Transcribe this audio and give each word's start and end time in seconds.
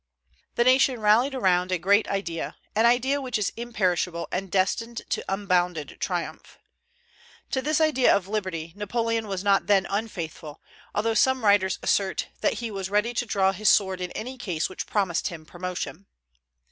The 0.55 0.63
nation 0.63 0.99
rallied 0.99 1.35
around 1.35 1.71
a 1.71 1.77
great 1.77 2.07
idea, 2.07 2.55
an 2.75 2.87
idea 2.87 3.21
which 3.21 3.37
is 3.37 3.53
imperishable, 3.55 4.27
and 4.31 4.49
destined 4.49 5.03
to 5.11 5.23
unbounded 5.29 5.97
triumph. 5.99 6.57
To 7.51 7.61
this 7.61 7.79
idea 7.79 8.11
of 8.17 8.27
liberty 8.27 8.73
Napoleon 8.75 9.27
was 9.27 9.43
not 9.43 9.67
then 9.67 9.85
unfaithful, 9.87 10.59
although 10.95 11.13
some 11.13 11.45
writers 11.45 11.77
assert 11.83 12.29
that 12.39 12.53
he 12.53 12.71
was 12.71 12.89
ready 12.89 13.13
to 13.13 13.27
draw 13.27 13.51
his 13.51 13.69
sword 13.69 14.01
in 14.01 14.09
any 14.13 14.39
cause 14.39 14.69
which 14.69 14.87
promised 14.87 15.27
him 15.27 15.45
promotion. 15.45 16.07